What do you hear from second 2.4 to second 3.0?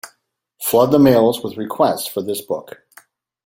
book.